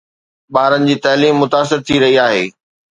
ٻارن 0.53 0.81
جي 0.87 0.95
تعليم 1.05 1.33
متاثر 1.43 1.77
ٿي 1.87 1.95
رهي 2.01 2.15
آهي 2.27 2.45